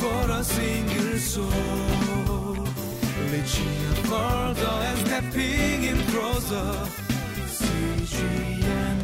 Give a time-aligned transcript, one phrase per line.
[0.00, 2.56] for a single soul.
[3.32, 6.70] Reaching further and stepping in closer.
[7.58, 8.95] CGNTV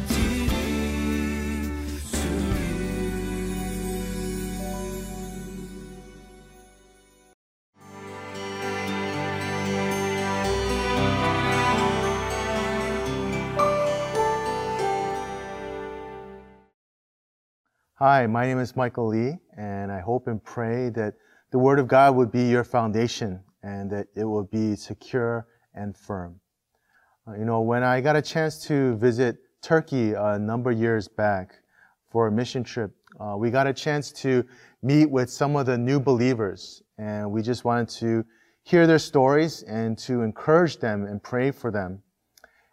[18.05, 21.13] Hi, my name is Michael Lee, and I hope and pray that
[21.51, 25.95] the Word of God would be your foundation and that it will be secure and
[25.95, 26.41] firm.
[27.25, 31.07] Uh, you know, when I got a chance to visit Turkey a number of years
[31.07, 31.53] back
[32.11, 32.91] for a mission trip,
[33.21, 34.43] uh, we got a chance to
[34.81, 38.25] meet with some of the new believers, and we just wanted to
[38.63, 42.03] hear their stories and to encourage them and pray for them.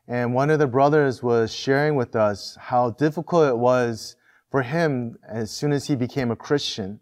[0.09, 4.17] And one of the brothers was sharing with us how difficult it was
[4.51, 7.01] for him as soon as he became a Christian.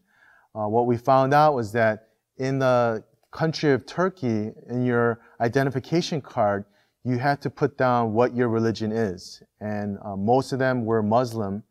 [0.54, 6.20] Uh, what we found out was that in the country of Turkey, in your identification
[6.20, 6.64] card,
[7.04, 9.42] you had to put down what your religion is.
[9.60, 11.62] And uh, most of them were Muslim.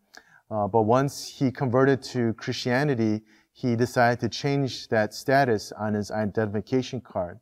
[0.50, 3.22] Uh, but once he converted to Christianity,
[3.53, 7.39] he decided to change that status on his identification card.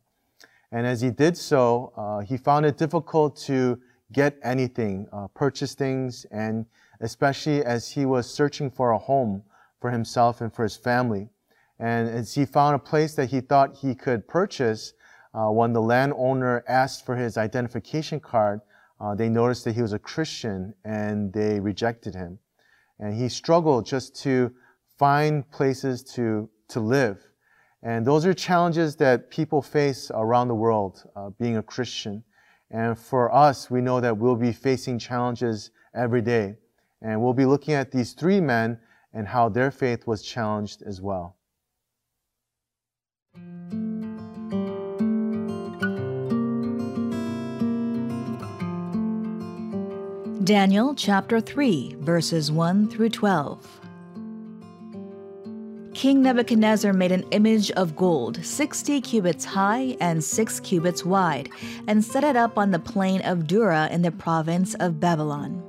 [0.72, 3.78] And as he did so, uh, he found it difficult to
[4.12, 6.66] get anything, uh, purchase things, and
[7.00, 9.42] especially as he was searching for a home
[9.80, 11.28] for himself and for his family.
[11.78, 14.94] And as he found a place that he thought he could purchase,
[15.34, 18.60] uh, when the landowner asked for his identification card,
[19.00, 22.38] uh, they noticed that he was a Christian and they rejected him.
[22.98, 24.54] And he struggled just to
[24.98, 27.22] find places to, to live.
[27.82, 32.24] And those are challenges that people face around the world, uh, being a Christian.
[32.70, 36.56] And for us, we know that we'll be facing challenges every day.
[37.02, 38.78] And we'll be looking at these three men
[39.12, 41.36] and how their faith was challenged as well.
[50.46, 53.80] Daniel chapter 3, verses 1 through 12.
[55.92, 61.48] King Nebuchadnezzar made an image of gold, 60 cubits high and 6 cubits wide,
[61.88, 65.65] and set it up on the plain of Dura in the province of Babylon.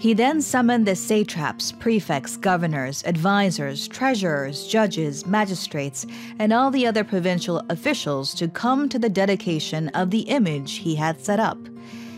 [0.00, 6.06] He then summoned the satraps, prefects, governors, advisers, treasurers, judges, magistrates,
[6.38, 10.94] and all the other provincial officials to come to the dedication of the image he
[10.94, 11.58] had set up.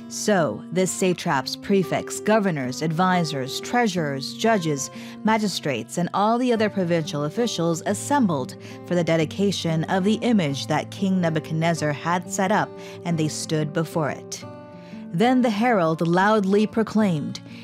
[0.06, 4.88] So the satraps, prefects, governors, advisers, treasurers, judges,
[5.24, 8.54] magistrates, and all the other provincial officials assembled
[8.86, 12.70] for the dedication of the image that King Nebuchadnezzar had set up,
[13.04, 14.44] and they stood before it.
[15.14, 17.40] Then the herald loudly proclaimed,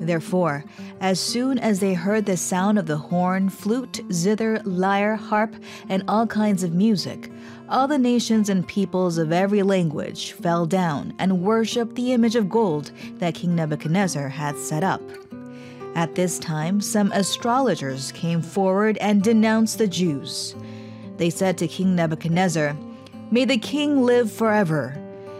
[0.00, 0.64] Therefore,
[1.00, 5.54] as soon as they heard the sound of the horn, flute, zither, lyre, harp,
[5.88, 7.30] and all kinds of music,
[7.68, 12.48] all the nations and peoples of every language fell down and worshipped the image of
[12.48, 15.02] gold that King Nebuchadnezzar had set up.
[15.94, 20.54] At this time, some astrologers came forward and denounced the Jews.
[21.16, 22.76] They said to King Nebuchadnezzar,
[23.30, 24.96] May the king live forever.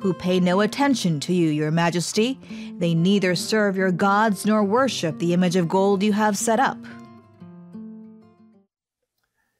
[0.00, 2.38] who pay no attention to you, your majesty.
[2.78, 6.78] They neither serve your gods nor worship the image of gold you have set up.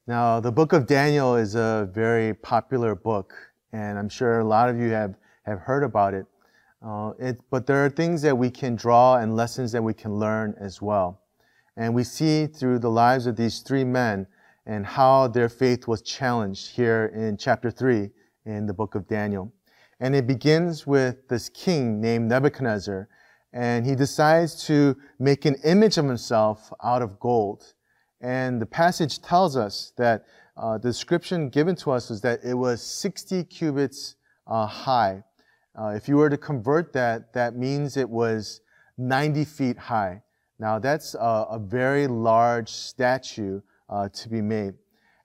[0.07, 3.33] Now, the book of Daniel is a very popular book,
[3.73, 6.27] and I'm sure a lot of you have, have heard about it.
[6.83, 7.41] Uh, it.
[7.51, 10.81] But there are things that we can draw and lessons that we can learn as
[10.81, 11.21] well.
[11.77, 14.27] And we see through the lives of these three men
[14.67, 18.11] and how their faith was challenged here in chapter 3
[18.47, 19.53] in the book of Daniel.
[20.01, 23.09] And it begins with this king named Nebuchadnezzar,
[23.53, 27.75] and he decides to make an image of himself out of gold.
[28.21, 30.25] And the passage tells us that
[30.57, 34.17] uh, the description given to us is that it was 60 cubits
[34.47, 35.23] uh, high.
[35.79, 38.61] Uh, if you were to convert that, that means it was
[38.99, 40.23] 90 feet high.
[40.59, 44.75] Now, that's a, a very large statue uh, to be made.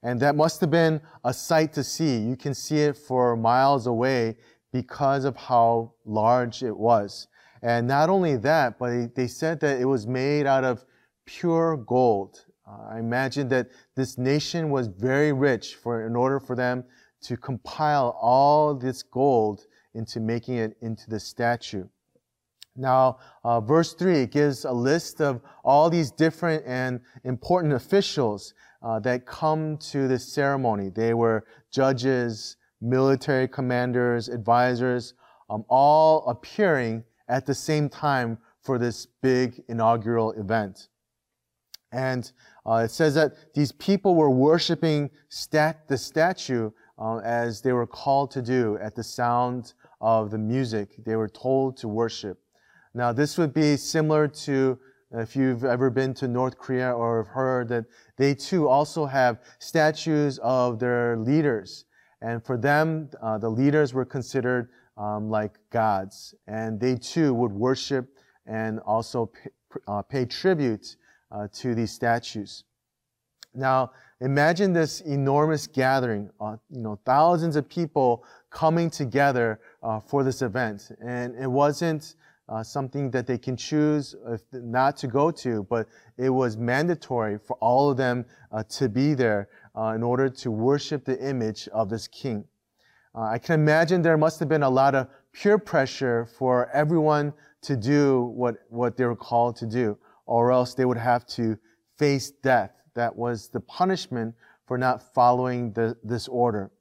[0.01, 2.17] And that must have been a sight to see.
[2.17, 4.37] You can see it for miles away
[4.81, 7.27] because of how large it was.
[7.61, 10.83] And not only that, but they said that it was made out of
[11.25, 12.43] pure gold.
[12.67, 16.83] Uh, I imagine that this nation was very rich for, in order for them
[17.21, 21.85] to compile all this gold into making it into the statue.
[22.75, 28.99] Now, uh, verse 3 gives a list of all these different and important officials uh,
[28.99, 30.89] that come to this ceremony.
[30.89, 35.13] They were judges, military commanders, advisors,
[35.49, 40.89] um, all appearing at the same time for this big inaugural event.
[41.91, 42.29] And
[42.65, 47.87] uh, it says that these people were worshiping stat- the statue uh, as they were
[47.87, 51.03] called to do at the sound of the music.
[51.05, 52.39] They were told to worship.
[52.93, 54.79] Now, this would be similar to
[55.11, 57.85] if you've ever been to North Korea or have heard that
[58.17, 61.85] they too also have statues of their leaders.
[62.21, 66.33] And for them, uh, the leaders were considered um, like gods.
[66.47, 68.07] And they too would worship
[68.45, 69.49] and also pay,
[69.87, 70.95] uh, pay tribute
[71.31, 72.63] uh, to these statues.
[73.53, 73.91] Now,
[74.21, 80.41] imagine this enormous gathering, uh, you know, thousands of people coming together uh, for this
[80.41, 80.91] event.
[81.05, 82.15] And it wasn't
[82.47, 84.15] uh, something that they can choose
[84.51, 85.87] not to go to, but
[86.17, 88.25] it was mandatory for all of them
[88.69, 92.45] to be there uh, in order to worship the image of this king.
[93.13, 97.33] Uh, I can imagine there must have been a lot of peer pressure for everyone
[97.61, 101.57] to do what, what they were called to do, or else they would have to
[101.97, 102.71] face death.
[102.93, 104.35] That was the punishment
[104.65, 106.71] for not following the, this order.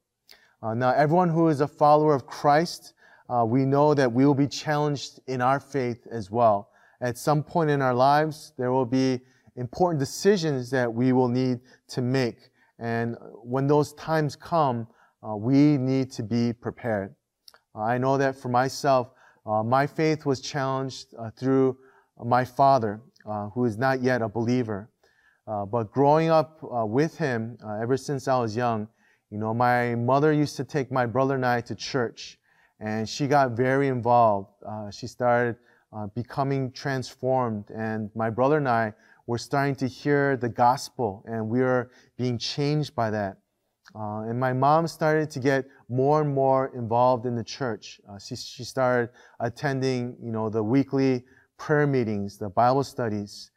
[0.63, 2.95] Uh, now, everyone who is a follower of Christ,
[3.29, 6.71] uh, we know that we will be challenged in our faith as well.
[7.01, 9.21] At some point in our lives, there will be
[9.57, 12.51] important decisions that we will need to make.
[12.79, 14.87] And when those times come,
[15.23, 17.15] uh, we need to be prepared.
[17.75, 19.11] Uh, I know that for myself,
[19.47, 21.77] uh, my faith was challenged uh, through
[22.25, 24.91] my father, uh, who is not yet a believer.
[25.47, 28.89] but growing up with him ever since I was young,
[29.31, 32.39] you know, my mother used to take my brother and I to church
[32.81, 34.51] and she got very involved.
[34.67, 35.57] Uh, she started
[35.93, 38.93] uh, becoming transformed, and my brother and I
[39.27, 43.39] were starting to hear the gospel, and we are being changed by that.
[43.95, 48.01] Uh, and my mom started to get more and more involved in the church.
[48.09, 49.11] Uh, she, she started
[49.41, 51.25] attending, you know, the weekly
[51.59, 53.51] prayer meetings, the Bible studies.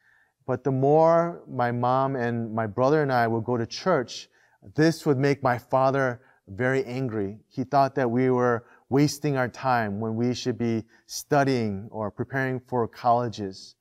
[0.46, 4.30] But the more my mom and my brother and I would go to church,
[4.76, 7.40] this would make my father very angry.
[7.50, 12.60] He thought that we were wasting our time when we should be studying or preparing
[12.60, 13.76] for colleges.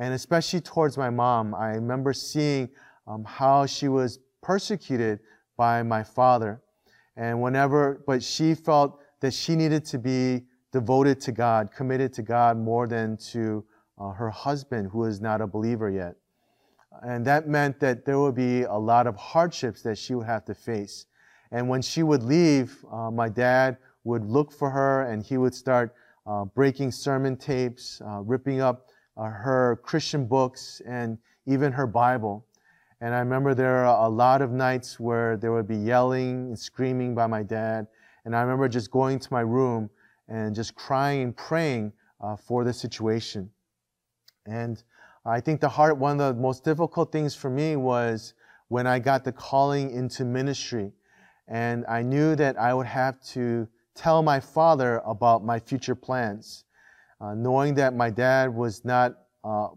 [0.00, 2.70] And especially towards my mom, I remember seeing
[3.06, 5.20] um, how she was persecuted
[5.58, 6.62] by my father.
[7.18, 12.22] And whenever, but she felt that she needed to be devoted to God, committed to
[12.22, 13.62] God more than to
[13.98, 16.16] uh, her husband, who is not a believer yet.
[17.02, 20.46] And that meant that there would be a lot of hardships that she would have
[20.46, 21.04] to face.
[21.52, 25.54] And when she would leave, uh, my dad would look for her and he would
[25.54, 25.94] start
[26.26, 28.86] uh, breaking sermon tapes, uh, ripping up
[29.16, 32.46] uh, her Christian books, and even her Bible.
[33.00, 36.58] And I remember there are a lot of nights where there would be yelling and
[36.58, 37.86] screaming by my dad.
[38.24, 39.88] And I remember just going to my room
[40.28, 43.50] and just crying and praying uh, for the situation.
[44.46, 44.82] And
[45.24, 48.34] I think the hard, one of the most difficult things for me was
[48.68, 50.92] when I got the calling into ministry.
[51.48, 56.64] And I knew that I would have to tell my father about my future plans.
[57.20, 59.12] Uh, knowing that my dad was not,
[59.44, 59.68] uh,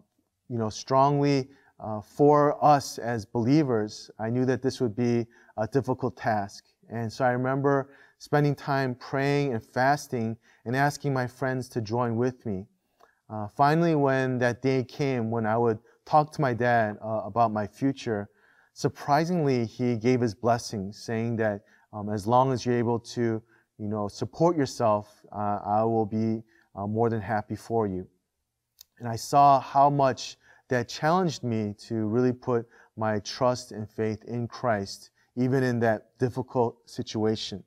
[0.49, 5.25] you know, strongly uh, for us as believers, I knew that this would be
[5.57, 6.65] a difficult task.
[6.89, 12.15] And so I remember spending time praying and fasting and asking my friends to join
[12.15, 12.65] with me.
[13.29, 17.51] Uh, finally, when that day came when I would talk to my dad uh, about
[17.51, 18.29] my future,
[18.73, 23.41] surprisingly, he gave his blessing, saying that um, as long as you're able to
[23.77, 26.43] you know, support yourself, uh, I will be
[26.75, 28.07] uh, more than happy for you.
[28.99, 30.37] And I saw how much
[30.69, 36.17] that challenged me to really put my trust and faith in Christ, even in that
[36.19, 37.63] difficult situation.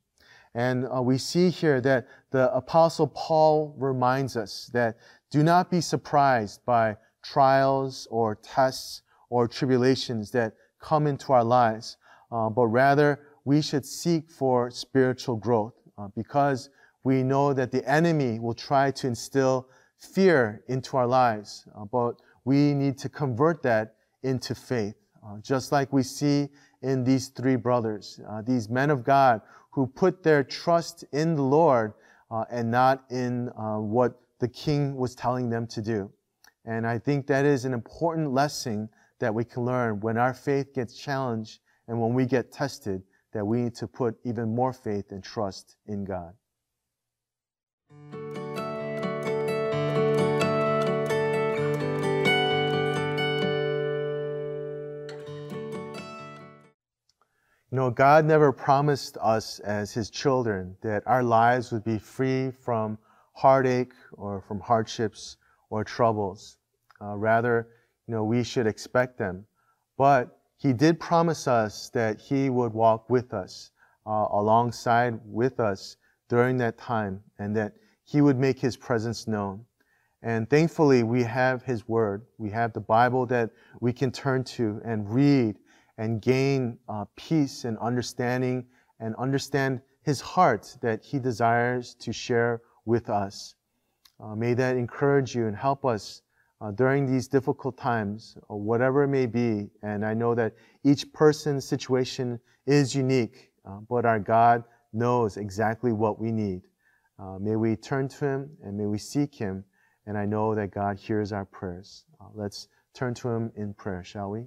[0.54, 4.96] And uh, we see here that the apostle Paul reminds us that
[5.30, 11.98] do not be surprised by trials or tests or tribulations that come into our lives,
[12.32, 16.70] uh, but rather we should seek for spiritual growth uh, because
[17.06, 22.16] we know that the enemy will try to instill fear into our lives, uh, but
[22.44, 23.94] we need to convert that
[24.24, 24.96] into faith.
[25.24, 26.48] Uh, just like we see
[26.82, 31.42] in these three brothers, uh, these men of God who put their trust in the
[31.42, 31.92] Lord
[32.32, 36.10] uh, and not in uh, what the king was telling them to do.
[36.64, 38.88] And I think that is an important lesson
[39.20, 43.46] that we can learn when our faith gets challenged and when we get tested, that
[43.46, 46.34] we need to put even more faith and trust in God.
[57.76, 62.96] Know, God never promised us as His children that our lives would be free from
[63.34, 65.36] heartache or from hardships
[65.68, 66.56] or troubles.
[67.02, 67.68] Uh, rather,
[68.06, 69.44] you know, we should expect them.
[69.98, 73.72] But He did promise us that He would walk with us,
[74.06, 75.98] uh, alongside with us
[76.30, 79.66] during that time, and that He would make His presence known.
[80.22, 82.24] And thankfully, we have His Word.
[82.38, 85.56] We have the Bible that we can turn to and read
[85.98, 88.66] and gain uh, peace and understanding
[89.00, 93.54] and understand His heart that He desires to share with us.
[94.18, 96.22] Uh, may that encourage you and help us
[96.60, 99.68] uh, during these difficult times, or whatever it may be.
[99.82, 105.92] And I know that each person's situation is unique, uh, but our God knows exactly
[105.92, 106.62] what we need.
[107.18, 109.64] Uh, may we turn to Him and may we seek Him.
[110.06, 112.04] And I know that God hears our prayers.
[112.20, 114.46] Uh, let's turn to Him in prayer, shall we?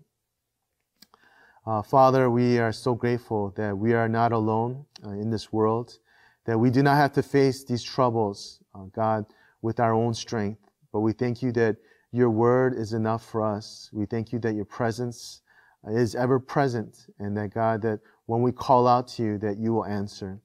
[1.69, 5.99] Uh, Father, we are so grateful that we are not alone uh, in this world,
[6.45, 9.23] that we do not have to face these troubles, uh, God,
[9.61, 10.59] with our own strength.
[10.91, 11.77] But we thank you that
[12.11, 13.87] your word is enough for us.
[13.93, 15.43] We thank you that your presence
[15.87, 19.59] uh, is ever present and that God, that when we call out to you, that
[19.59, 20.41] you will answer.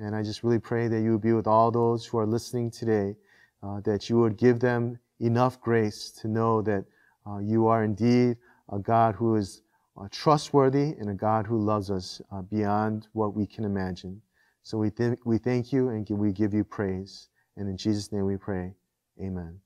[0.00, 2.72] And I just really pray that you would be with all those who are listening
[2.72, 3.14] today,
[3.62, 6.84] uh, that you would give them enough grace to know that
[7.30, 8.38] uh, you are indeed
[8.72, 9.62] a God who is
[10.00, 14.20] uh, trustworthy and a God who loves us uh, beyond what we can imagine.
[14.62, 17.28] So we, th- we thank you and we give you praise.
[17.56, 18.74] And in Jesus' name we pray.
[19.20, 19.63] Amen.